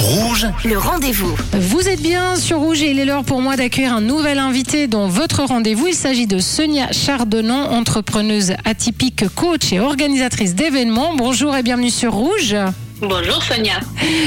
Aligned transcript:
Rouge, 0.00 0.46
le 0.64 0.78
rendez-vous. 0.78 1.36
Vous 1.52 1.86
êtes 1.86 2.00
bien 2.00 2.34
sur 2.36 2.58
Rouge 2.58 2.80
et 2.80 2.90
il 2.90 2.98
est 2.98 3.04
l'heure 3.04 3.22
pour 3.22 3.42
moi 3.42 3.56
d'accueillir 3.56 3.94
un 3.94 4.00
nouvel 4.00 4.38
invité 4.38 4.86
dans 4.86 5.08
votre 5.08 5.44
rendez-vous. 5.44 5.88
Il 5.88 5.94
s'agit 5.94 6.26
de 6.26 6.38
Sonia 6.38 6.90
Chardonnant, 6.90 7.70
entrepreneuse 7.70 8.54
atypique, 8.64 9.28
coach 9.34 9.72
et 9.72 9.80
organisatrice 9.80 10.54
d'événements. 10.54 11.14
Bonjour 11.16 11.54
et 11.54 11.62
bienvenue 11.62 11.90
sur 11.90 12.14
Rouge. 12.14 12.56
Bonjour 13.02 13.42
Sonia. 13.42 13.80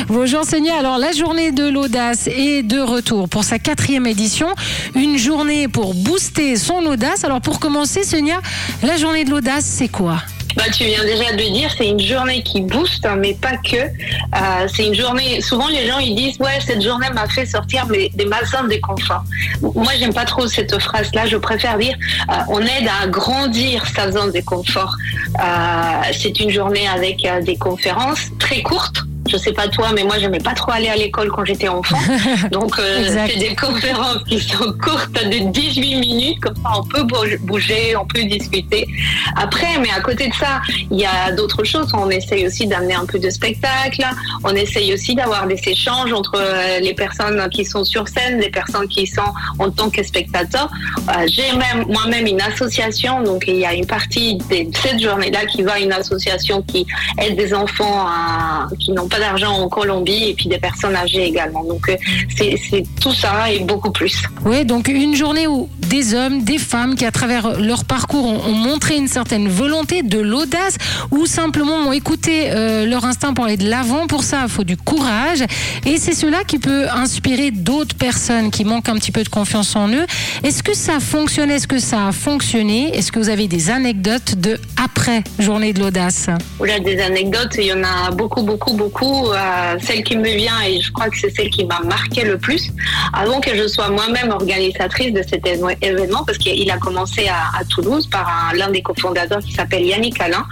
Bonjour 0.08 0.44
Sonia. 0.46 0.78
Alors 0.78 1.00
la 1.00 1.12
journée 1.12 1.52
de 1.52 1.68
l'audace 1.68 2.28
est 2.28 2.62
de 2.62 2.80
retour 2.80 3.28
pour 3.28 3.44
sa 3.44 3.58
quatrième 3.58 4.06
édition. 4.06 4.50
Une 4.94 5.18
journée 5.18 5.68
pour 5.68 5.96
booster 5.96 6.56
son 6.56 6.86
audace. 6.86 7.24
Alors 7.24 7.42
pour 7.42 7.60
commencer 7.60 8.04
Sonia, 8.04 8.42
la 8.84 8.98
journée 8.98 9.26
de 9.26 9.32
l'audace 9.32 9.66
c'est 9.66 9.90
quoi? 9.90 10.22
Bah, 10.56 10.64
tu 10.72 10.84
viens 10.86 11.04
déjà 11.04 11.32
de 11.32 11.54
dire, 11.54 11.70
c'est 11.78 11.88
une 11.88 12.00
journée 12.00 12.44
qui 12.44 12.62
booste, 12.62 13.06
hein, 13.06 13.16
mais 13.18 13.34
pas 13.34 13.58
que. 13.58 13.78
Euh, 13.78 14.68
c'est 14.74 14.86
une 14.86 14.96
journée. 14.96 15.42
Souvent, 15.42 15.68
les 15.68 15.88
gens 15.88 16.00
ils 16.00 16.16
disent 16.16 16.40
ouais, 16.40 16.60
cette 16.66 16.82
journée 16.82 17.10
m'a 17.14 17.28
fait 17.28 17.46
sortir 17.46 17.86
des 17.88 18.12
ma 18.26 18.44
zone 18.46 18.70
de 18.70 18.78
confort. 18.78 19.24
Moi, 19.62 19.92
j'aime 20.00 20.14
pas 20.14 20.26
trop 20.26 20.48
cette 20.48 20.80
phrase-là. 20.80 21.26
Je 21.26 21.38
préfère 21.38 21.78
dire 21.78 21.96
euh, 22.30 22.34
on 22.50 22.62
aide 22.62 22.88
à 23.02 23.08
grandir 23.08 23.86
sa 23.96 24.12
zone 24.12 24.32
de 24.32 24.42
confort. 24.42 24.96
Euh, 25.40 26.12
c'est 26.14 26.40
une 26.40 26.50
journée 26.50 26.88
avec 26.88 27.28
des 27.44 27.58
conférences 27.58 28.30
très 28.40 28.62
courtes 28.62 29.04
je 29.34 29.38
sais 29.40 29.52
pas 29.52 29.68
toi, 29.68 29.90
mais 29.96 30.04
moi 30.04 30.20
j'aimais 30.20 30.40
pas 30.40 30.54
trop 30.54 30.72
aller 30.72 30.90
à 30.90 30.96
l'école 30.96 31.30
quand 31.30 31.44
j'étais 31.44 31.68
enfant. 31.68 31.98
Donc 32.52 32.78
euh, 32.78 33.26
c'est 33.28 33.40
des 33.40 33.56
conférences 33.56 34.24
qui 34.28 34.40
sont 34.40 34.72
courtes 34.74 35.12
de 35.14 35.52
18 35.52 35.96
minutes, 36.00 36.40
comme 36.40 36.56
ça 36.56 36.72
on 36.78 36.84
peut 36.84 37.04
bouger, 37.40 37.96
on 37.96 38.06
peut 38.06 38.24
discuter. 38.26 38.88
Après, 39.36 39.80
mais 39.80 39.90
à 39.90 40.02
côté 40.02 40.28
de 40.28 40.34
ça, 40.36 40.62
il 40.92 41.00
y 41.00 41.06
a 41.06 41.32
d'autres 41.32 41.64
choses. 41.64 41.88
On 41.94 42.10
essaye 42.12 42.46
aussi 42.46 42.68
d'amener 42.68 42.94
un 42.94 43.06
peu 43.06 43.18
de 43.18 43.30
spectacle. 43.32 44.06
On 44.44 44.52
essaye 44.56 44.94
aussi 44.94 45.16
d'avoir 45.16 45.48
des 45.48 45.60
échanges 45.66 46.14
entre 46.14 46.36
euh, 46.36 46.80
les 46.80 46.94
personnes 46.94 47.50
qui 47.50 47.66
sont 47.66 47.84
sur 47.84 48.08
scène, 48.08 48.40
les 48.40 48.52
personnes 48.52 48.88
qui 48.88 49.08
sont 49.08 49.34
en 49.58 49.72
tant 49.72 49.90
que 49.90 50.04
spectateurs. 50.04 50.70
Euh, 51.10 51.26
j'ai 51.28 51.52
même 51.54 51.86
moi-même 51.88 52.28
une 52.28 52.42
association, 52.42 53.24
donc 53.24 53.46
il 53.48 53.58
y 53.58 53.66
a 53.66 53.74
une 53.74 53.88
partie 53.88 54.36
de 54.36 54.68
cette 54.74 55.02
journée-là 55.02 55.46
qui 55.48 55.64
va 55.64 55.74
à 55.74 55.80
une 55.80 55.92
association 55.94 56.62
qui 56.62 56.86
aide 57.18 57.36
des 57.36 57.54
enfants 57.54 58.06
à, 58.08 58.68
qui 58.80 58.92
n'ont 58.92 59.08
pas 59.08 59.23
d'argent 59.24 59.54
en 59.54 59.70
Colombie 59.70 60.30
et 60.30 60.34
puis 60.34 60.48
des 60.48 60.58
personnes 60.58 60.96
âgées 60.96 61.26
également. 61.26 61.64
Donc 61.64 61.90
euh, 61.90 61.96
c'est 62.38 62.84
tout 63.02 63.14
ça 63.14 63.52
et 63.52 63.60
beaucoup 63.60 63.92
plus. 63.92 64.16
Oui, 64.46 64.66
donc 64.66 64.88
une 64.88 65.16
journée 65.16 65.48
où 65.48 65.70
des 65.90 66.14
hommes, 66.14 66.44
des 66.44 66.58
femmes 66.58 66.96
qui 66.96 67.06
à 67.06 67.12
travers 67.12 67.60
leur 67.60 67.86
parcours 67.86 68.26
ont, 68.26 68.54
montré 68.54 68.96
une 68.96 69.08
certaine 69.08 69.48
volonté, 69.48 70.04
de 70.04 70.20
l'audace 70.20 70.76
ou 71.12 71.26
simplement 71.26 71.76
ont 71.88 71.92
écouté 71.92 72.52
euh, 72.52 72.86
leur 72.86 73.06
instinct 73.06 73.34
pour 73.34 73.46
aller 73.46 73.58
de 73.58 73.70
l'avant. 73.70 74.08
Pour 74.08 74.24
ça, 74.24 74.42
il 74.44 74.50
faut 74.50 74.64
du 74.64 74.78
courage 74.78 75.44
et 75.86 75.98
c'est 75.98 76.14
cela 76.14 76.44
qui 76.44 76.60
peut 76.60 76.88
inspirer 76.90 77.52
d'autres 77.52 77.96
personnes 77.96 78.52
qui 78.52 78.64
manquent 78.66 78.90
un 78.90 78.96
petit 78.96 79.12
peu 79.12 79.24
de 79.24 79.30
confiance 79.30 79.76
en 79.76 79.88
eux. 79.90 80.06
Est-ce 80.44 80.64
que 80.64 80.74
ça 80.74 81.00
fonctionne 81.00 81.50
Est-ce 81.52 81.68
que 81.68 81.80
ça 81.80 82.08
a 82.08 82.12
fonctionné? 82.12 82.96
Est-ce 82.96 83.12
que 83.12 83.20
vous 83.20 83.30
avez 83.30 83.48
des 83.48 83.70
anecdotes 83.70 84.36
de 84.36 84.60
après 84.84 85.24
journée 85.40 85.74
de 85.74 85.80
l'audace? 85.80 86.28
A 86.30 86.80
des 86.80 87.00
anecdotes, 87.00 87.54
il 87.60 87.66
y 87.66 87.74
en 87.74 87.84
a 87.84 88.10
beaucoup, 88.12 88.42
beaucoup, 88.42 88.74
beaucoup 88.74 89.13
euh, 89.14 89.78
celle 89.80 90.04
qui 90.04 90.18
me 90.18 90.30
vient 90.30 90.62
et 90.62 90.82
je 90.82 90.92
crois 90.92 91.10
que 91.10 91.18
c'est 91.18 91.30
celle 91.30 91.50
qui 91.50 91.66
m'a 91.66 91.80
marqué 91.82 92.24
le 92.24 92.38
plus, 92.38 92.72
avant 93.14 93.40
que 93.40 93.56
je 93.56 93.68
sois 93.68 93.90
moi-même 93.90 94.32
organisatrice 94.32 95.14
de 95.14 95.22
cet 95.22 95.46
événement, 95.48 96.24
parce 96.26 96.38
qu'il 96.38 96.70
a 96.72 96.78
commencé 96.78 97.28
à, 97.28 97.64
Toulouse 97.70 98.08
par 98.08 98.52
l'un 98.56 98.70
des 98.70 98.82
cofondateurs 98.82 99.40
qui 99.40 99.54
s'appelle 99.54 99.86
Yannick 99.86 100.20
Alain. 100.20 100.46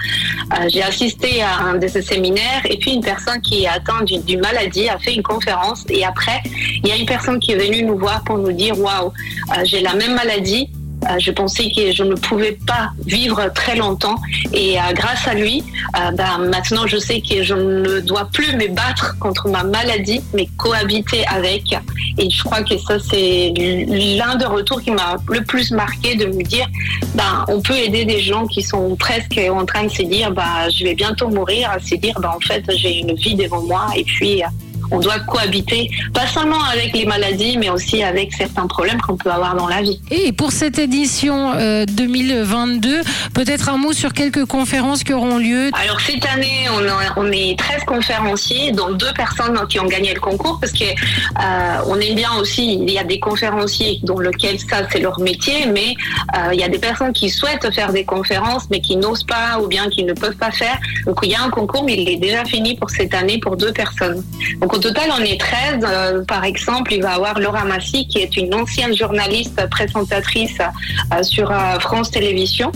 Euh, 0.54 0.68
j'ai 0.70 0.82
assisté 0.82 1.42
à 1.42 1.66
un 1.66 1.76
de 1.76 1.88
ces 1.88 2.02
séminaires 2.02 2.62
et 2.66 2.78
puis 2.78 2.94
une 2.94 3.04
personne 3.04 3.42
qui 3.42 3.64
est 3.64 3.68
atteinte 3.68 4.06
d'une 4.06 4.40
maladie 4.40 4.88
a 4.90 4.98
fait 4.98 5.14
une 5.14 5.24
conférence 5.24 5.84
et 5.90 6.06
après, 6.06 6.42
il 6.84 6.88
y 6.88 6.92
a 6.92 6.96
une 6.96 7.06
personne 7.06 7.40
qui 7.40 7.52
est 7.52 7.58
venue 7.58 7.84
nous 7.84 7.98
voir 7.98 8.24
pour 8.24 8.38
nous 8.38 8.52
dire, 8.52 8.80
waouh, 8.80 9.08
euh, 9.08 9.62
j'ai 9.66 9.82
la 9.82 9.94
même 9.96 10.16
maladie, 10.16 10.70
je 11.20 11.32
pensais 11.32 11.72
que 11.76 11.92
je 11.92 12.04
ne 12.04 12.16
pouvais 12.16 12.58
pas 12.68 12.92
vivre 13.06 13.52
très 13.54 13.76
longtemps. 13.76 14.16
Et 14.54 14.80
euh, 14.80 14.94
grâce 14.94 15.28
à 15.28 15.34
lui, 15.34 15.64
euh, 15.98 16.12
ben, 16.12 16.38
maintenant 16.50 16.88
je 16.88 16.98
sais 16.98 17.22
que 17.22 17.44
je 17.44 17.54
ne 17.54 18.00
dois 18.02 18.26
plus 18.32 18.56
me 18.56 18.68
battre 18.70 19.18
contre 19.20 19.48
ma 19.48 19.64
maladie, 19.64 20.22
mais 20.34 20.48
cohabiter 20.58 21.26
avec. 21.28 21.64
Et 22.18 22.30
je 22.30 22.44
crois 22.44 22.64
que 22.64 22.78
ça 22.78 22.98
c'est 23.00 23.54
l'un 24.18 24.36
des 24.36 24.46
retours 24.46 24.82
qui 24.82 24.92
m'a 24.92 25.18
le 25.30 25.44
plus 25.44 25.72
marqué 25.72 26.16
de 26.16 26.26
me 26.26 26.44
dire, 26.44 26.68
ben, 27.16 27.46
on 27.48 27.62
peut 27.62 27.78
aider 27.78 28.06
des 28.06 28.22
gens 28.22 28.46
qui 28.48 28.62
sont 28.62 28.96
presque 28.96 29.40
en 29.50 29.66
train 29.66 29.86
de 29.86 29.92
se 29.92 30.04
dire, 30.04 30.32
ben, 30.32 30.70
je 30.74 30.84
vais 30.84 30.96
bientôt 30.96 31.30
mourir, 31.30 31.70
à 31.72 31.80
se 31.80 31.96
dire, 31.96 32.16
en 32.24 32.40
fait 32.40 32.64
j'ai 32.76 33.00
une 33.00 33.16
vie 33.16 33.36
devant 33.36 33.62
moi. 33.62 33.88
Et 33.96 34.04
puis 34.04 34.44
on 34.92 35.00
doit 35.00 35.20
cohabiter, 35.20 35.90
pas 36.14 36.28
seulement 36.28 36.64
avec 36.66 36.94
les 36.94 37.06
maladies, 37.06 37.58
mais 37.58 37.70
aussi 37.70 38.04
avec 38.04 38.34
certains 38.34 38.68
problèmes 38.68 39.00
qu'on 39.02 39.18
peut 39.18 39.32
avoir 39.32 39.56
dans 39.56 39.68
la 39.68 39.82
vie. 39.82 40.00
Et 40.12 40.32
pour 40.34 40.52
cette 40.52 40.78
édition 40.80 41.54
2022, 41.88 42.90
euh, 43.00 43.02
peut-être 43.34 43.70
un 43.70 43.78
mot 43.78 43.94
sur 43.94 44.14
quelques 44.14 44.46
conférences 44.46 45.04
qui 45.04 45.14
auront 45.14 45.38
lieu. 45.38 45.72
Alors 45.74 46.00
cette 46.02 46.26
année, 46.26 46.68
on, 47.16 47.32
est 47.32 47.58
13 47.58 47.84
conférenciers, 47.86 48.72
dont 48.72 48.92
deux 48.92 49.14
personnes 49.14 49.58
qui 49.70 49.80
ont 49.80 49.86
gagné 49.86 50.14
le 50.14 50.20
concours, 50.20 50.60
parce 50.60 50.74
que 50.74 50.84
euh, 50.84 51.82
on 51.88 52.00
aime 52.00 52.16
bien 52.16 52.34
aussi, 52.40 52.74
il 52.74 52.90
y 52.92 52.98
a 52.98 53.04
des 53.04 53.20
conférenciers 53.20 54.00
dont 54.04 54.20
lequel 54.20 54.60
ça 54.60 54.88
c'est 54.92 55.00
leur 55.00 55.20
métier, 55.20 55.66
mais 55.68 55.96
euh, 56.36 56.54
il 56.54 56.60
y 56.60 56.64
a 56.64 56.70
des 56.70 56.80
personnes 56.80 57.14
qui 57.14 57.30
souhaitent 57.30 57.72
faire 57.74 57.94
des 57.94 58.04
conférences, 58.04 58.68
mais 58.70 58.82
qui 58.82 58.98
n'osent 58.98 59.24
pas 59.24 59.60
ou 59.62 59.68
bien 59.68 59.90
qui 59.90 60.04
ne 60.04 60.14
peuvent 60.14 60.36
pas 60.36 60.52
faire. 60.52 60.78
Donc 61.06 61.20
il 61.24 61.32
y 61.32 61.36
a 61.36 61.42
un 61.42 61.50
concours, 61.50 61.84
mais 61.84 61.96
il 61.96 62.10
est 62.10 62.18
déjà 62.18 62.44
fini 62.46 62.76
pour 62.76 62.90
cette 62.90 63.14
année 63.14 63.38
pour 63.40 63.56
deux 63.56 63.72
personnes. 63.72 64.24
Donc 64.60 64.81
total, 64.82 65.10
on 65.18 65.24
est 65.24 65.40
13. 65.40 65.80
Euh, 65.84 66.24
par 66.26 66.44
exemple, 66.44 66.94
il 66.94 67.02
va 67.02 67.12
y 67.12 67.16
avoir 67.16 67.40
Laura 67.40 67.64
Massy, 67.64 68.08
qui 68.08 68.18
est 68.18 68.36
une 68.36 68.54
ancienne 68.54 68.96
journaliste 68.96 69.66
présentatrice 69.70 70.58
euh, 70.60 71.24
sur 71.24 71.50
euh, 71.50 71.80
France 71.80 72.12
Télévisions. 72.12 72.72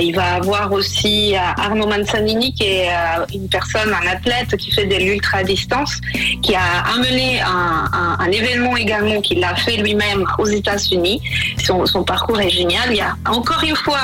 Il 0.00 0.14
va 0.14 0.34
avoir 0.34 0.72
aussi 0.72 1.34
Arnaud 1.36 1.86
Manzanini, 1.86 2.52
qui 2.54 2.64
est 2.64 2.88
une 3.34 3.48
personne, 3.48 3.92
un 3.92 4.06
athlète 4.08 4.56
qui 4.56 4.70
fait 4.70 4.86
de 4.86 4.96
l'ultra-distance, 4.96 6.00
qui 6.42 6.54
a 6.54 6.84
amené 6.94 7.40
un, 7.40 8.30
événement 8.30 8.76
également 8.76 9.20
qu'il 9.20 9.42
a 9.44 9.54
fait 9.54 9.76
lui-même 9.76 10.24
aux 10.38 10.46
États-Unis. 10.46 11.22
Son, 11.64 11.86
son, 11.86 12.02
parcours 12.02 12.40
est 12.40 12.50
génial. 12.50 12.90
Il 12.90 12.96
y 12.96 13.00
a 13.00 13.16
encore 13.26 13.62
une 13.62 13.76
fois 13.76 14.00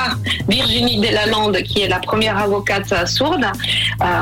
Virginie 0.47 0.99
Delalande, 0.99 1.57
qui 1.63 1.81
est 1.81 1.87
la 1.89 1.99
première 1.99 2.37
avocate 2.37 3.07
sourde. 3.07 3.45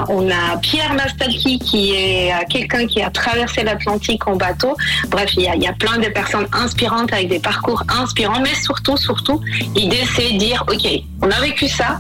on 0.10 0.30
a 0.30 0.58
Pierre 0.62 0.94
Mastalki, 0.94 1.60
qui 1.60 1.94
est 1.94 2.34
quelqu'un 2.50 2.88
qui 2.88 3.02
a 3.02 3.10
traversé 3.10 3.64
l'Atlantique 3.64 4.28
en 4.28 4.36
bateau. 4.36 4.76
Bref, 5.10 5.32
il 5.36 5.44
y, 5.44 5.68
a, 5.68 5.74
plein 5.74 5.98
de 5.98 6.08
personnes 6.08 6.48
inspirantes 6.52 7.14
avec 7.14 7.30
des 7.30 7.40
parcours 7.40 7.84
inspirants, 7.90 8.42
mais 8.42 8.56
surtout, 8.56 8.98
surtout, 8.98 9.42
l'idée 9.76 10.04
c'est 10.16 10.34
de 10.34 10.38
dire, 10.38 10.64
OK, 10.68 10.88
on 11.22 11.30
a 11.30 11.40
vécu 11.42 11.68
ça, 11.68 12.00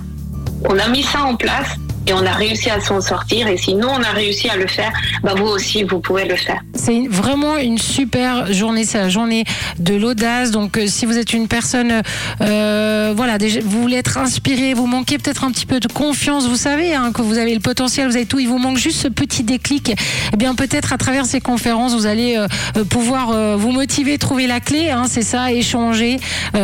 on 0.69 0.77
a 0.77 0.87
mis 0.87 1.03
ça 1.03 1.23
en 1.23 1.35
place, 1.35 1.77
et 2.07 2.13
on 2.13 2.25
a 2.25 2.31
réussi 2.31 2.69
à 2.69 2.79
s'en 2.79 3.01
sortir. 3.01 3.47
Et 3.47 3.57
si 3.57 3.75
nous, 3.75 3.87
on 3.87 4.01
a 4.01 4.11
réussi 4.11 4.49
à 4.49 4.55
le 4.55 4.67
faire, 4.67 4.91
bah 5.23 5.33
vous 5.35 5.47
aussi, 5.47 5.83
vous 5.83 5.99
pouvez 5.99 6.25
le 6.25 6.35
faire. 6.35 6.61
C'est 6.83 7.07
vraiment 7.07 7.57
une 7.57 7.77
super 7.77 8.51
journée. 8.51 8.85
C'est 8.85 8.97
la 8.97 9.09
journée 9.09 9.43
de 9.77 9.93
l'audace. 9.93 10.49
Donc, 10.49 10.79
euh, 10.79 10.87
si 10.87 11.05
vous 11.05 11.15
êtes 11.15 11.31
une 11.31 11.47
personne, 11.47 12.01
euh, 12.41 13.13
voilà, 13.15 13.37
vous 13.63 13.81
voulez 13.83 13.97
être 13.97 14.17
inspiré, 14.17 14.73
vous 14.73 14.87
manquez 14.87 15.19
peut-être 15.19 15.43
un 15.43 15.51
petit 15.51 15.67
peu 15.67 15.79
de 15.79 15.87
confiance, 15.87 16.47
vous 16.47 16.55
savez 16.55 16.95
hein, 16.95 17.11
que 17.13 17.21
vous 17.21 17.37
avez 17.37 17.53
le 17.53 17.59
potentiel, 17.59 18.09
vous 18.09 18.15
avez 18.15 18.25
tout. 18.25 18.39
Il 18.39 18.47
vous 18.47 18.57
manque 18.57 18.77
juste 18.77 18.97
ce 18.97 19.07
petit 19.09 19.43
déclic. 19.43 19.93
Eh 20.33 20.37
bien, 20.37 20.55
peut-être 20.55 20.91
à 20.91 20.97
travers 20.97 21.27
ces 21.27 21.39
conférences, 21.39 21.93
vous 21.93 22.07
allez 22.07 22.35
euh, 22.35 22.83
pouvoir 22.85 23.57
vous 23.57 23.71
motiver, 23.71 24.17
trouver 24.17 24.47
la 24.47 24.59
clé. 24.59 24.89
Hein, 24.89 25.03
c'est 25.07 25.21
ça, 25.21 25.51
échanger. 25.51 26.19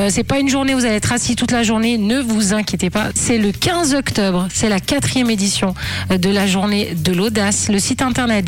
c'est 0.10 0.24
pas 0.24 0.40
une 0.40 0.50
journée 0.50 0.74
où 0.74 0.80
vous 0.80 0.86
allez 0.86 0.96
être 0.96 1.12
assis 1.12 1.36
toute 1.36 1.52
la 1.52 1.62
journée. 1.62 2.00
Ne 2.00 2.22
vous 2.22 2.56
inquiétez 2.56 2.90
pas. 2.90 3.10
C'est 3.14 3.38
le 3.38 3.52
15 3.52 3.94
octobre. 3.94 4.48
C'est 4.52 4.70
la 4.70 4.80
quatrième 4.80 5.30
édition 5.30 5.76
de 6.10 6.30
la 6.30 6.48
journée 6.48 6.96
de 6.96 7.12
l'audace. 7.12 7.70
Le 7.70 7.78
site 7.78 8.02
internet 8.02 8.46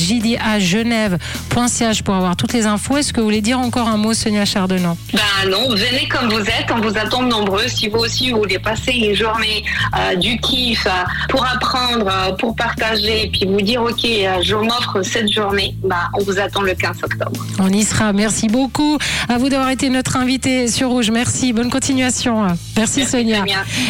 pour 2.06 2.16
avoir 2.16 2.38
toutes 2.38 2.54
les 2.54 2.66
infos. 2.66 2.98
Est-ce 2.98 3.12
que 3.12 3.20
vous 3.20 3.26
voulez 3.26 3.42
dire 3.42 3.60
encore 3.60 3.90
un 3.90 3.98
mot, 3.98 4.14
Sonia 4.14 4.46
Chardonnant? 4.46 4.98
Ben 5.12 5.50
non, 5.50 5.70
venez 5.70 6.08
comme 6.08 6.30
vous 6.30 6.40
êtes. 6.40 6.72
On 6.74 6.80
vous 6.80 6.98
attend 6.98 7.22
nombreux. 7.22 7.68
Si 7.68 7.90
vous 7.90 7.98
aussi 7.98 8.32
vous 8.32 8.40
voulez 8.40 8.60
passer 8.60 8.94
une 8.94 9.14
journée 9.14 9.66
euh, 9.98 10.16
du 10.16 10.40
kiff 10.40 10.86
euh, 10.86 10.90
pour 11.28 11.46
apprendre, 11.46 12.08
euh, 12.08 12.32
pour 12.38 12.56
partager, 12.56 13.26
et 13.26 13.30
puis 13.30 13.46
vous 13.46 13.62
dire 13.62 13.82
ok, 13.82 14.00
je 14.42 14.56
m'offre 14.56 15.02
cette 15.02 15.30
journée, 15.30 15.76
ben, 15.84 15.98
on 16.18 16.24
vous 16.24 16.40
attend 16.40 16.62
le 16.62 16.74
15 16.74 17.04
octobre. 17.04 17.46
On 17.60 17.70
y 17.70 17.84
sera. 17.84 18.14
Merci 18.14 18.48
beaucoup 18.48 18.98
à 19.28 19.38
vous 19.38 19.50
d'avoir 19.50 19.70
été 19.70 19.90
notre 19.90 20.16
invité 20.16 20.70
sur 20.70 20.90
Rouge. 20.90 21.12
Merci. 21.12 21.52
Bonne 21.52 21.70
continuation. 21.70 22.48
Merci, 22.78 23.06
Sonia. 23.06 23.44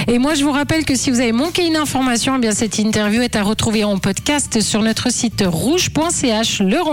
Et 0.07 0.18
moi, 0.18 0.33
je 0.33 0.44
vous 0.44 0.51
rappelle 0.51 0.86
que 0.86 0.95
si 0.95 1.12
vous 1.12 1.19
avez 1.19 1.33
manqué 1.33 1.68
une 1.68 1.77
information, 1.77 2.36
eh 2.38 2.39
bien 2.39 2.51
cette 2.51 2.80
interview 2.80 3.21
est 3.21 3.36
à 3.36 3.44
retrouver 3.44 3.83
en 3.83 4.00
podcast 4.00 4.60
sur 4.60 4.81
notre 4.81 5.12
site 5.12 5.44
rouge.ch. 5.45 6.62
Le 6.62 6.81
rendez-vous. 6.81 6.89